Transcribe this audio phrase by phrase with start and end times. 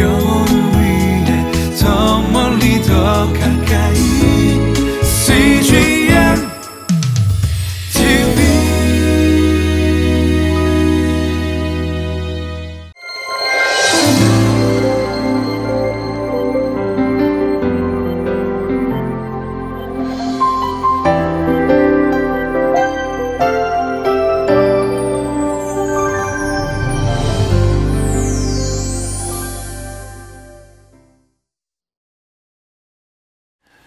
[0.00, 0.31] 영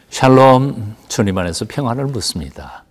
[0.09, 2.85] 샬롬 주님 안에서 평안을 묻습니다.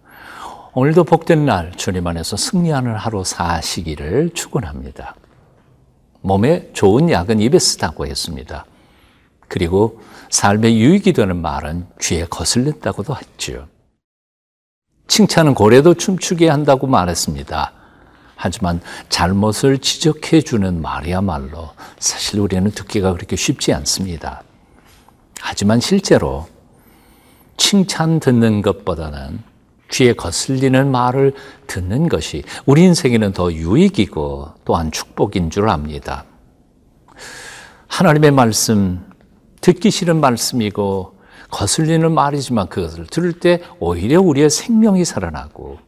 [0.75, 5.15] 오늘도 복된 날 주님 안에서 승리하는 하루 사시기를 축원합니다.
[6.21, 8.67] 몸에 좋은 약은 입에 쓰다고 했습니다.
[9.49, 10.01] 그리고
[10.31, 13.69] 삶에 유익이 되는 말은 귀에 거슬린다고도 했죠.
[15.07, 17.73] 칭찬은 고래도 춤추게 한다고 말했습니다.
[18.37, 24.43] 하지만 잘못을 지적해 주는 말이야말로 사실 우리는 듣기가 그렇게 쉽지 않습니다.
[25.41, 26.49] 하지만 실제로
[27.57, 29.43] 칭찬 듣는 것보다는
[29.91, 31.35] 귀에 거슬리는 말을
[31.67, 36.25] 듣는 것이 우리 인생에는 더 유익이고 또한 축복인 줄 압니다.
[37.87, 39.05] 하나님의 말씀,
[39.61, 41.15] 듣기 싫은 말씀이고
[41.51, 45.79] 거슬리는 말이지만 그것을 들을 때 오히려 우리의 생명이 살아나고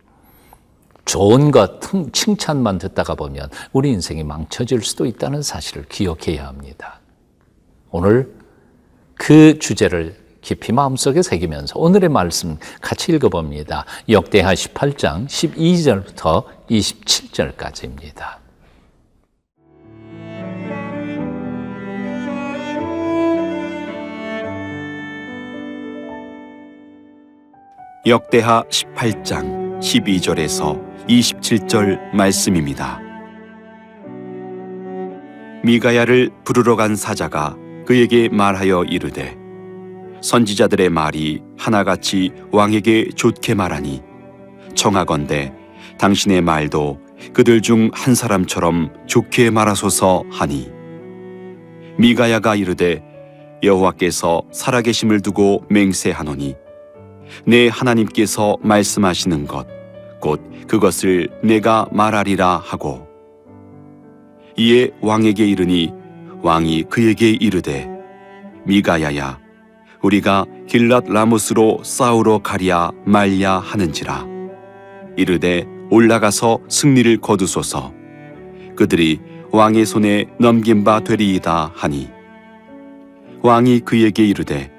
[1.05, 1.81] 좋은 것,
[2.13, 7.01] 칭찬만 듣다가 보면 우리 인생이 망쳐질 수도 있다는 사실을 기억해야 합니다.
[7.91, 8.33] 오늘
[9.15, 13.85] 그 주제를 깊이 마음속에 새기면서 오늘의 말씀 같이 읽어봅니다.
[14.09, 18.37] 역대하 18장 12절부터 27절까지입니다.
[28.07, 33.01] 역대하 18장 12절에서 27절 말씀입니다.
[35.65, 39.46] 미가야를 부르러 간 사자가 그에게 말하여 이르되
[40.21, 44.03] 선지자들의 말이 하나같이 왕에게 좋게 말하니
[44.75, 45.53] 청하건대
[45.99, 47.01] 당신의 말도
[47.33, 50.71] 그들 중 한 사람처럼 좋게 말하소서 하니.
[51.99, 53.03] 미가야가 이르되
[53.63, 56.55] 여호와께서 살아계심을 두고 맹세하노니
[57.47, 59.77] 내 하나님께서 말씀하시는 것
[60.21, 63.07] 곧 그것을 내가 말하리라 하고.
[64.57, 65.93] 이에 왕에게 이르니
[66.43, 67.89] 왕이 그에게 이르되
[68.65, 69.39] 미가야야
[70.07, 74.25] 우리가 길랏 라모스로 싸우러 가랴 말랴 하는지라.
[75.17, 77.93] 이르되 올라가서 승리를 거두소서.
[78.77, 79.19] 그들이
[79.51, 82.09] 왕의 손에 넘긴 바 되리이다 하니.
[83.43, 84.71] 왕이 그에게 이르되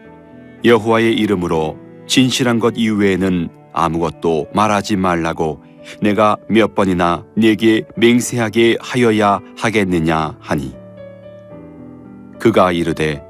[0.63, 1.77] 여호와의 이름으로
[2.07, 5.61] 진실한 것 이외에는 아무것도 말하지 말라고
[6.01, 10.73] 내가 몇 번이나 네게 맹세하게 하여야 하겠느냐 하니.
[12.39, 13.21] 그가 이르되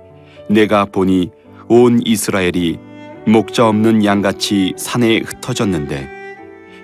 [0.50, 1.32] 내가 보니
[1.70, 2.80] 온 이스라엘이
[3.26, 6.10] 목자 없는 양같이 산에 흩어졌는데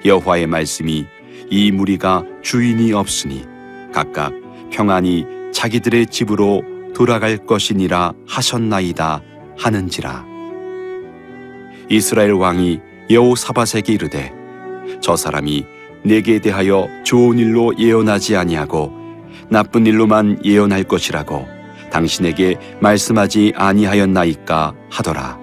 [0.03, 1.05] 여호와의 말씀이
[1.49, 3.45] 이 무리가 주인이 없으니
[3.93, 4.33] 각각
[4.71, 9.21] 평안히 자기들의 집으로 돌아갈 것이니라 하셨나이다
[9.57, 10.25] 하는지라.
[11.89, 14.33] 이스라엘 왕이 여호사밧에게 이르되
[14.99, 15.65] 저 사람이
[16.03, 18.91] 내게 대하여 좋은 일로 예언하지 아니하고
[19.49, 21.52] 나쁜 일로만 예언할 것이라고
[21.93, 25.39] 당신에게 말씀하지 아니하였나이까 하더라.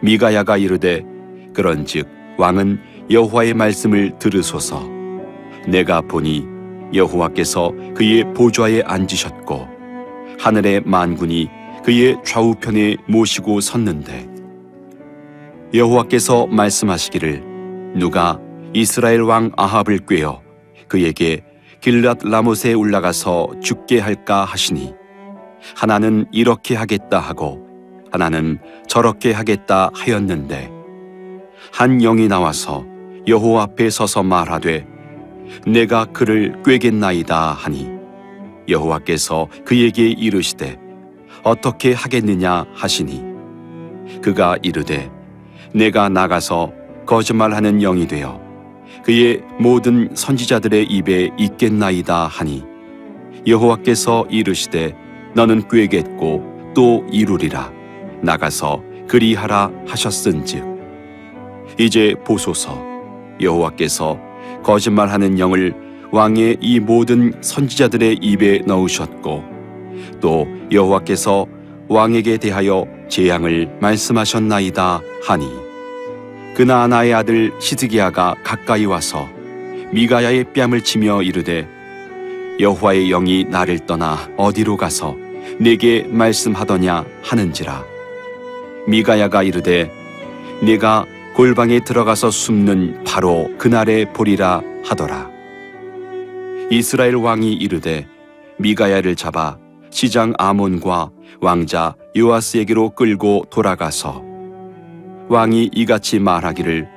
[0.00, 1.04] 미가야가 이르되
[1.52, 2.08] 그런즉
[2.38, 2.80] 왕은
[3.10, 4.88] 여호와의 말씀을 들으소서.
[5.68, 6.44] 내가 보니
[6.94, 9.68] 여호와께서 그의 보좌에 앉으셨고
[10.38, 11.48] 하늘의 만군이
[11.84, 14.28] 그의 좌우편에 모시고 섰는데
[15.74, 17.42] 여호와께서 말씀하시기를
[17.96, 18.40] 누가
[18.72, 20.40] 이스라엘 왕 아합을 꾀어
[20.88, 21.42] 그에게
[21.80, 24.94] 길랏 라못에 올라가서 죽게 할까 하시니
[25.74, 27.66] 하나는 이렇게 하겠다 하고
[28.10, 30.70] 하나는 저렇게 하겠다 하였는데
[31.72, 32.84] 한 영이 나와서
[33.26, 34.86] 여호와 앞에 서서 말하되
[35.66, 37.90] 내가 그를 꾀겠나이다 하니
[38.68, 40.78] 여호와께서 그에게 이르시되
[41.42, 43.22] 어떻게 하겠느냐 하시니
[44.22, 45.10] 그가 이르되
[45.74, 46.72] 내가 나가서
[47.06, 48.40] 거짓말하는 영이 되어
[49.04, 52.64] 그의 모든 선지자들의 입에 있겠나이다 하니
[53.46, 55.05] 여호와께서 이르시되
[55.36, 57.70] 너는 꾀겠고 또 이루리라.
[58.22, 60.64] 나가서 그리하라 하셨은즉.
[61.78, 62.82] 이제 보소서.
[63.38, 64.18] 여호와께서
[64.62, 65.74] 거짓말하는 영을
[66.10, 69.44] 왕의 이 모든 선지자들의 입에 넣으셨고
[70.22, 71.46] 또 여호와께서
[71.88, 75.50] 왕에게 대하여 재앙을 말씀하셨나이다 하니.
[76.54, 79.28] 그나아나의 아들 시드기야가 가까이 와서
[79.92, 81.68] 미가야의 뺨을 치며 이르되
[82.58, 85.25] 여호와의 영이 나를 떠나 어디로 가서
[85.58, 87.84] 내게 말씀하더냐 하는지라.
[88.86, 89.90] 미가야가 이르되
[90.62, 91.04] 내가
[91.34, 95.30] 골방에 들어가서 숨는 바로 그날에 보리라 하더라.
[96.70, 98.06] 이스라엘 왕이 이르되
[98.58, 99.58] 미가야를 잡아
[99.90, 101.10] 시장 아몬과
[101.40, 104.24] 왕자 요아스에게로 끌고 돌아가서
[105.28, 106.88] 왕이 이같이 말하기를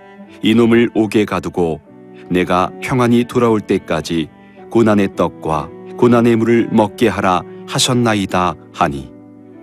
[0.41, 1.81] 이놈을 옥에 가두고
[2.29, 4.29] 내가 평안히 돌아올 때까지
[4.69, 9.11] 고난의 떡과 고난의 물을 먹게 하라 하셨나이다 하니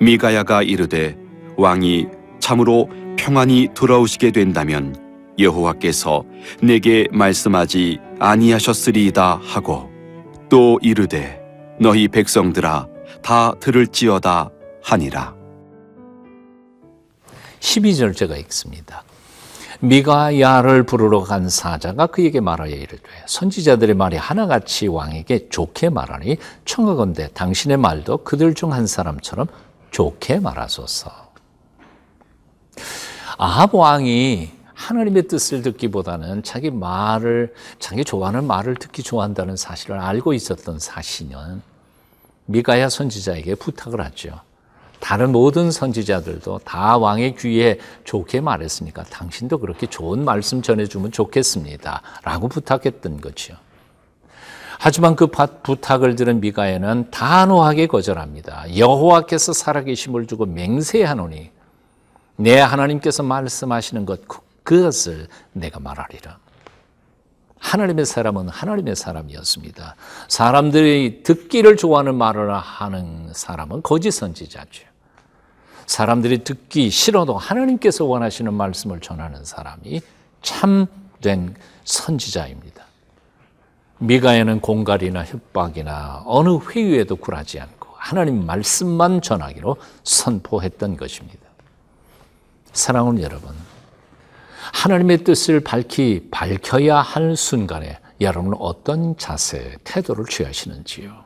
[0.01, 1.17] 미가야가 이르되
[1.57, 2.07] 왕이
[2.39, 4.95] 참으로 평안히 돌아오시게 된다면
[5.39, 6.25] 여호와께서
[6.63, 9.91] 내게 말씀하지 아니하셨으리이다 하고
[10.49, 11.41] 또 이르되
[11.81, 12.87] 너희 백성들아
[13.23, 14.51] 다 들을지어다
[14.83, 15.35] 하니라
[17.61, 19.03] 12절 제가 읽습니다.
[19.81, 27.77] 미가야를 부르러 간 사자가 그에게 말하여 이르되 선지자들의 말이 하나같이 왕에게 좋게 말하니 청하건대 당신의
[27.77, 29.47] 말도 그들 중 한 사람처럼
[29.91, 31.11] 좋게 말하소서.
[33.39, 40.79] 아합 왕이 하나님의 뜻을 듣기보다는 자기 말을 자기 좋아하는 말을 듣기 좋아한다는 사실을 알고 있었던
[40.79, 41.63] 사신은
[42.47, 44.41] 미가야 선지자에게 부탁을 하죠.
[45.07, 52.03] 다른 모든 선지자들도 다 왕의 귀에 좋게 말했으니까 당신도 그렇게 좋은 말씀 전해주면 좋겠습니다.
[52.25, 53.55] 라고 부탁했던 거죠.
[54.81, 58.77] 하지만 그 부탁을 들은 미가야는 단호하게 거절합니다.
[58.77, 61.53] 여호와께서 살아계심을 두고 맹세하노니
[62.35, 64.23] 내 하나님께서 말씀하시는 것
[64.65, 66.37] 그것을 내가 말하리라.
[67.61, 69.95] 하나님의 사람은 하나님의 사람이었습니다.
[70.27, 74.96] 사람들이 듣기를 좋아하는 말을 하는 사람은 거짓 선지자죠.
[75.87, 80.03] 사람들이 듣기 싫어도 하나님께서 원하시는 말씀을 전하는 사람이
[80.43, 81.55] 참된
[81.85, 82.85] 선지자입니다.
[83.99, 91.41] 미가에는 공갈이나 협박이나 어느 회유에도 굴하지 않고 하나님 말씀만 전하기로 선포했던 것입니다.
[92.73, 93.55] 사랑하는 여러분,
[94.75, 101.26] 하나님의 뜻을 밝히 밝혀야 할 순간에 여러분은 어떤 자세, 태도를 취하시는지요?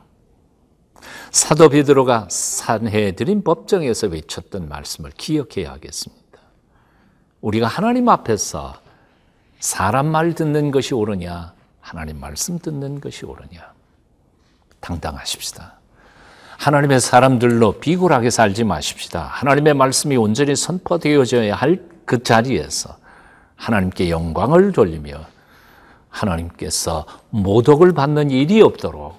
[1.31, 6.21] 사도 베드로가 산해드린 법정에서 외쳤던 말씀을 기억해야 하겠습니다.
[7.41, 8.75] 우리가 하나님 앞에서
[9.59, 13.73] 사람 말 듣는 것이 옳으냐, 하나님 말씀 듣는 것이 옳으냐,
[14.79, 15.79] 당당하십시다.
[16.57, 19.23] 하나님의 사람들로 비굴하게 살지 마십시다.
[19.23, 22.97] 하나님의 말씀이 온전히 선포되어져야 할 그 자리에서
[23.55, 25.25] 하나님께 영광을 돌리며
[26.09, 29.15] 하나님께서 모독을 받는 일이 없도록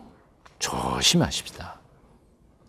[0.59, 1.72] 조심하십시다.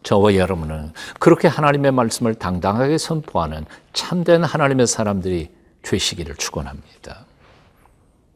[0.04, 5.50] 저와 여러분은 그렇게 하나님의 말씀을 당당하게 선포하는 참된 하나님의 사람들이
[5.82, 7.26] 되시기를 축원합니다.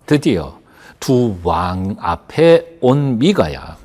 [0.05, 0.59] 드디어
[0.99, 3.77] 두 왕 앞에 온 미가야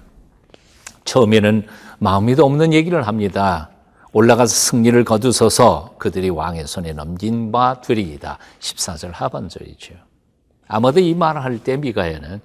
[1.05, 1.67] 처음에는
[1.99, 3.69] 마음이도 없는 얘기를 합니다.
[4.13, 8.39] 올라가서 승리를 거두서서 그들이 왕의 손에 넘긴 바 되리이다.
[8.61, 9.95] 14절 하반절이죠.
[10.69, 12.41] 아마도 이 말을 할 때 미가야는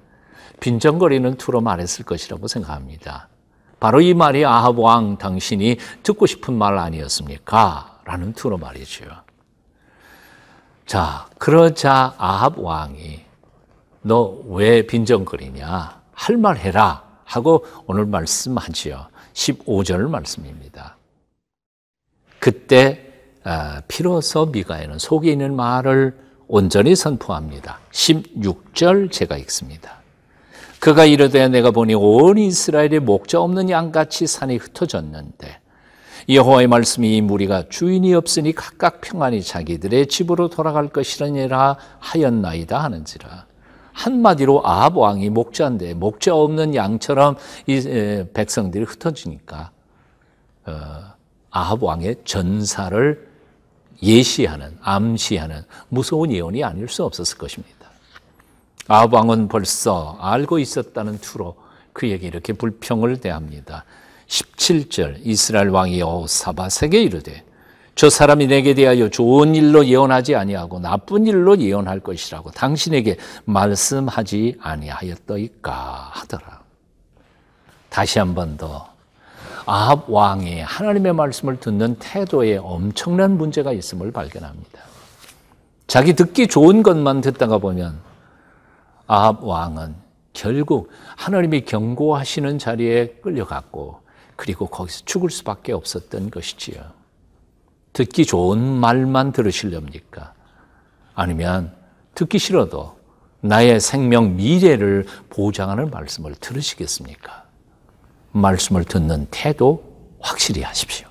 [0.60, 3.28] 빈정거리는 투로 말했을 것이라고 생각합니다.
[3.80, 8.00] 바로 이 말이 아합 왕 당신이 듣고 싶은 말 아니었습니까?
[8.06, 9.06] 라는 투로 말이죠.
[10.86, 13.26] 자, 그러자 아합 왕이
[14.02, 16.02] 너 왜 빈정거리냐?
[16.14, 17.04] 할 말 해라.
[17.26, 19.08] 하고 오늘 말씀하지요.
[19.34, 20.96] 15절 말씀입니다.
[22.40, 23.04] 그때
[23.44, 27.80] 아, 비로소 미가에는 속에 있는 말을 온전히 선포합니다.
[27.92, 29.97] 16절 제가 읽습니다.
[30.80, 35.60] 그가 이르되 내가 보니 온 이스라엘의 목자 없는 양같이 산이 흩어졌는데
[36.30, 43.46] 여호와의 말씀이 이 무리가 주인이 없으니 각각 평안히 자기들의 집으로 돌아갈 것이라니라 하였나이다 하는지라
[43.94, 49.72] 한마디로 아합 왕이 목자인데 목자 없는 양처럼 이 백성들이 흩어지니까
[50.68, 50.72] 어,
[51.50, 53.28] 아합 왕의 전사를
[54.04, 57.77] 예시하는 암시하는 무서운 예언이 아닐 수 없었을 것입니다.
[58.88, 61.56] 아방은 벌써 알고 있었다는 투로
[61.94, 63.86] 그에게 이렇게 불평을 대합니다.
[64.28, 67.44] 17절 이스라엘 왕이 여호사밧에게 이르되
[67.96, 76.10] 저 사람이 내게 대하여 좋은 일로 예언하지 아니하고 나쁜 일로 예언할 것이라고 당신에게 말씀하지 아니하였더이까
[76.14, 76.62] 하더라.
[77.90, 78.90] 다시 한 번 더
[79.66, 84.80] 아합 왕이 하나님의 말씀을 듣는 태도에 엄청난 문제가 있음을 발견합니다.
[85.88, 88.00] 자기 듣기 좋은 것만 듣다가 보면
[89.08, 89.96] 아합 왕은
[90.34, 94.02] 결국 하나님이 경고하시는 자리에 끌려갔고
[94.36, 96.82] 그리고 거기서 죽을 수밖에 없었던 것이지요.
[97.94, 100.34] 듣기 좋은 말만 들으시렵니까?
[101.16, 101.74] 아니면
[102.14, 102.98] 듣기 싫어도
[103.42, 107.46] 나의 생명 미래를 보장하는 말씀을 들으시겠습니까?
[108.34, 109.84] 말씀을 듣는 태도
[110.20, 111.08] 확실히 하십시오.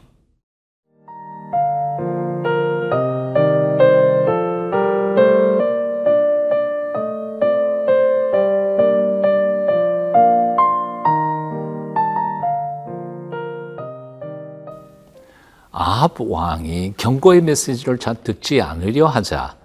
[15.96, 19.56] 아합 왕이 경고의 메시지를 잘 듣지 않으려 하자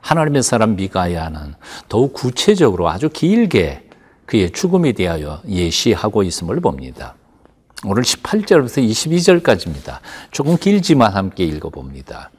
[0.00, 1.54] 하나님의 사람 미가야는
[1.88, 3.88] 더욱 구체적으로 아주 길게
[4.26, 7.14] 그의 죽음에 대하여 예시하고 있음을 봅니다.
[7.84, 9.98] 오늘 18절부터 22절까지입니다.
[10.32, 12.30] 조금 길지만 함께 읽어봅니다.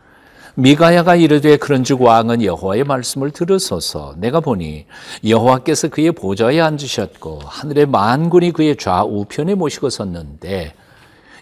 [0.56, 4.88] 미가야가 이르되 그런즉 왕은 여호와의 말씀을 들으소서 내가 보니
[5.26, 10.74] 여호와께서 그의 보좌에 앉으셨고 하늘의 만군이 그의 좌우편에 모시고 섰는데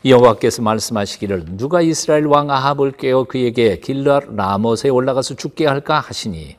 [0.05, 6.57] 여호와께서 말씀하시기를 누가 이스라엘 왕 아합을 깨어 그에게 길라 라못에 올라가서 죽게 할까 하시니?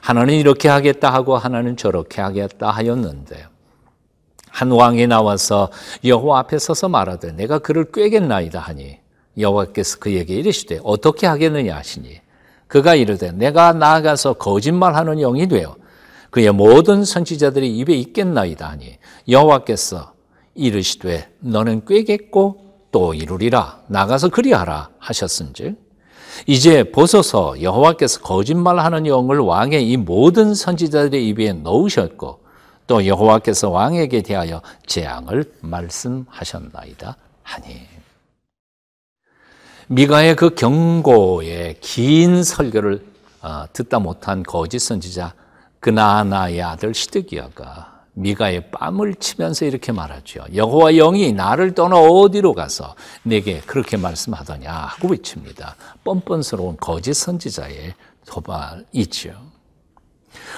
[0.00, 3.46] 하나는 이렇게 하겠다 하고 하나는 저렇게 하겠다 하였는데
[4.48, 5.72] 한 왕이 나와서
[6.04, 8.98] 여호와 앞에 서서 말하되 내가 그를 꿰겠나이다 하니?
[9.36, 12.20] 여호와께서 그에게 이르시되 어떻게 하겠느냐 하시니?
[12.68, 15.74] 그가 이르되 내가 나아가서 거짓말하는 영이 되어
[16.30, 18.98] 그의 모든 선지자들이 입에 있겠나이다 하니?
[19.28, 20.12] 여호와께서
[20.54, 23.80] 이르시되 너는 꿰겠고 또 이루리라.
[23.88, 25.76] 나가서 그리하라 하셨은즉
[26.46, 32.40] 이제 보소서 여호와께서 거짓말하는 영을 왕의 이 모든 선지자들의 입에 넣으셨고
[32.86, 37.80] 또 여호와께서 왕에게 대하여 재앙을 말씀하셨나이다 하니.
[39.88, 43.06] 미가의 그 경고의 긴 설교를
[43.40, 45.34] 어, 듣다 못한 거짓 선지자
[45.80, 50.44] 그나나의 아들 시드기야가 미가의 뺨을 치면서 이렇게 말하죠.
[50.54, 55.76] 여호와 영이 나를 떠나 어디로 가서 내게 그렇게 말씀하더냐 하고 외칩니다.
[56.04, 57.94] 뻔뻔스러운 거짓 선지자의
[58.26, 59.30] 도발이죠.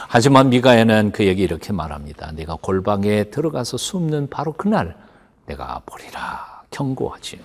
[0.08, 2.32] 하지만 미가에는 그에게 이렇게 말합니다.
[2.32, 4.96] 내가 골방에 들어가서 숨는 바로 그날
[5.46, 7.40] 내가 보리라 경고하지요.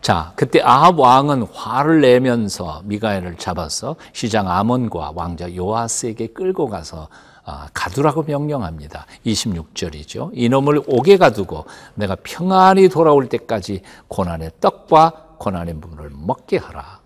[0.00, 7.33] 자, 그때 아합 왕은 화를 내면서 미가엘을 잡아서 시장 아몬과 왕자 요아스에게 끌고 가서 아,
[7.44, 9.06] 가두라고 명령합니다.
[9.26, 10.30] 26절이죠.
[10.32, 17.00] 이놈을 옥에 가두고 내가 평안히 돌아올 때까지 고난의 떡과 고난의 물을 먹게 하라.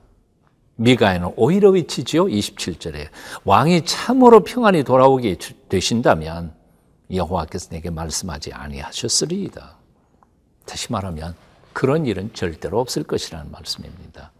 [0.76, 2.26] 미가에는 오히려 위치지요.
[2.26, 3.08] 27절에
[3.44, 5.36] 왕이 참으로 평안히 돌아오게
[5.68, 6.54] 되신다면
[7.12, 9.76] 여호와께서 내게 말씀하지 아니하셨으리이다.
[10.66, 11.34] 다시 말하면
[11.72, 14.30] 그런 일은 절대로 없을 것이라는 말씀입니다.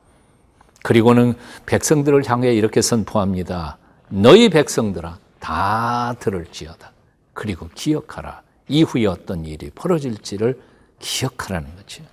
[0.85, 1.35] 그리고는
[1.67, 3.79] 백성들을 향해 이렇게 선포합니다.
[4.11, 6.93] 너희 백성들아 다 들을지어다.
[7.33, 8.43] 그리고 기억하라.
[8.69, 10.61] 이후에 어떤 일이 벌어질지를
[10.99, 12.05] 기억하라는 거죠.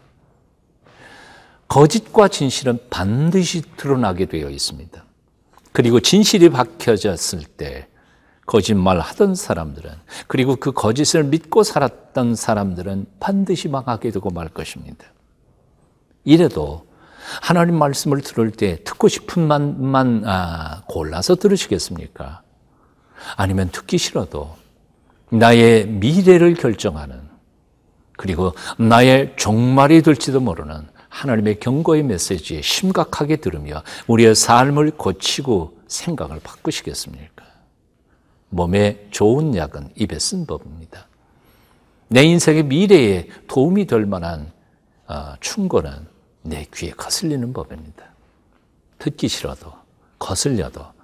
[1.68, 5.04] 거짓과 진실은 반드시 드러나게 되어 있습니다.
[5.72, 7.88] 그리고 진실이 밝혀졌을 때
[8.46, 9.92] 거짓말 하던 사람들은
[10.28, 15.06] 그리고 그 거짓을 믿고 살았던 사람들은 반드시 망하게 되고 말 것입니다.
[16.24, 16.86] 이래도
[17.42, 22.45] 하나님 말씀을 들을 때 듣고 싶은 만만 아, 골라서 들으시겠습니까?
[23.36, 24.56] 아니면 듣기 싫어도
[25.30, 27.20] 나의 미래를 결정하는
[28.18, 37.46] 그리고 나의 종말이 될지도 모르는 하나님의 경고의 메시지에 심각하게 들으며 우리의 삶을 고치고 생각을 바꾸시겠습니까?
[38.50, 41.08] 몸에 좋은 약은 입에 쓴 법입니다.
[42.08, 44.52] 내 인생의 미래에 도움이 될 만한
[45.08, 45.92] 어, 충고는
[46.42, 48.06] 내 귀에 거슬리는 법입니다.
[49.00, 49.74] 듣기 싫어도
[50.20, 50.95] 거슬려도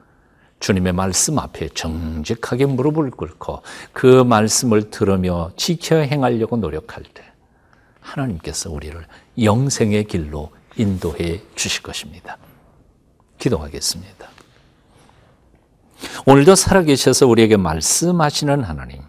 [0.61, 7.23] 주님의 말씀 앞에 정직하게 무릎을 꿇고 그 말씀을 들으며 지켜 행하려고 노력할 때
[7.99, 9.05] 하나님께서 우리를
[9.41, 12.37] 영생의 길로 인도해 주실 것입니다.
[13.39, 14.29] 기도하겠습니다.
[16.25, 19.01] 오늘도 살아계셔서 우리에게 말씀하시는 하나님,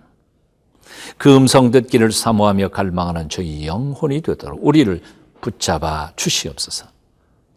[1.19, 5.03] 그 음성 듣기를 사모하며 갈망하는 저희 영혼이 되도록 우리를
[5.43, 6.87] 붙잡아 주시옵소서.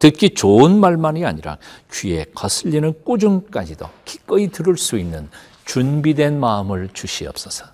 [0.05, 1.57] 듣기 좋은 말만이 아니라
[1.91, 5.29] 귀에 거슬리는 꾸중까지도 기꺼이 들을 수 있는
[5.65, 7.65] 준비된 마음을 주시옵소서.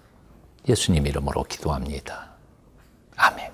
[0.70, 2.30] 예수님 이름으로 기도합니다.
[3.18, 3.52] 아멘.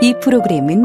[0.00, 0.84] 이 프로그램은